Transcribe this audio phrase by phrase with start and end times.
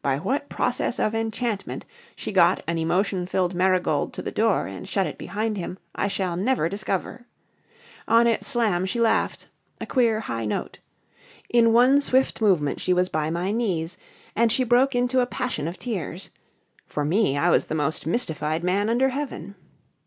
[0.00, 1.84] By what process of enchantment
[2.16, 6.08] she got an emotion filled Marigold to the door and shut it behind him, I
[6.08, 7.26] shall never discover.
[8.08, 10.78] On its slam she laughed a queer high note.
[11.50, 13.98] In one swift movement she was by my knees.
[14.34, 16.30] And she broke into a passion of tears.
[16.86, 19.54] For me, I was the most mystified man under heaven.